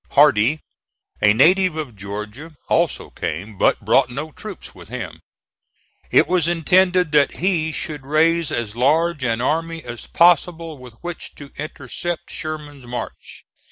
[0.13, 0.61] Hardee,
[1.21, 5.21] a native of Georgia, also came, but brought no troops with him.
[6.09, 11.35] It was intended that he should raise as large an army as possible with which
[11.35, 13.43] to intercept Sherman's march.